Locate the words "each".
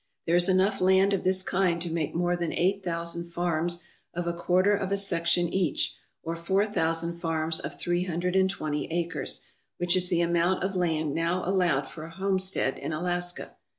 5.49-5.93